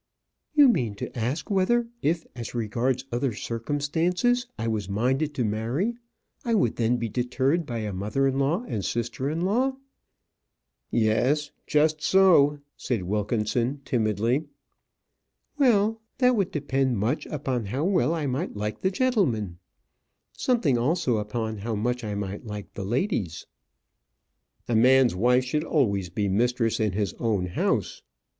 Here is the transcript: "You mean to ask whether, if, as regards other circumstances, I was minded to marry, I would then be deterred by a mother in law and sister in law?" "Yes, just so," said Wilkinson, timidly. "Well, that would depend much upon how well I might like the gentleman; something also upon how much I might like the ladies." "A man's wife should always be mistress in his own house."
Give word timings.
"You 0.55 0.67
mean 0.67 0.95
to 0.95 1.15
ask 1.15 1.51
whether, 1.51 1.87
if, 2.01 2.25
as 2.35 2.55
regards 2.55 3.05
other 3.11 3.33
circumstances, 3.33 4.47
I 4.57 4.67
was 4.67 4.89
minded 4.89 5.35
to 5.35 5.45
marry, 5.45 5.95
I 6.43 6.55
would 6.55 6.77
then 6.77 6.97
be 6.97 7.07
deterred 7.07 7.67
by 7.67 7.81
a 7.81 7.93
mother 7.93 8.27
in 8.27 8.39
law 8.39 8.63
and 8.67 8.83
sister 8.83 9.29
in 9.29 9.41
law?" 9.41 9.75
"Yes, 10.89 11.51
just 11.67 12.01
so," 12.01 12.57
said 12.75 13.03
Wilkinson, 13.03 13.81
timidly. 13.85 14.47
"Well, 15.59 16.01
that 16.17 16.35
would 16.35 16.49
depend 16.49 16.97
much 16.97 17.27
upon 17.27 17.65
how 17.67 17.83
well 17.83 18.15
I 18.15 18.25
might 18.25 18.55
like 18.57 18.81
the 18.81 18.89
gentleman; 18.89 19.59
something 20.35 20.79
also 20.79 21.17
upon 21.17 21.57
how 21.59 21.75
much 21.75 22.03
I 22.03 22.15
might 22.15 22.43
like 22.43 22.73
the 22.73 22.85
ladies." 22.85 23.45
"A 24.67 24.75
man's 24.75 25.13
wife 25.13 25.43
should 25.45 25.63
always 25.63 26.09
be 26.09 26.27
mistress 26.27 26.79
in 26.79 26.93
his 26.93 27.13
own 27.19 27.45
house." 27.45 28.01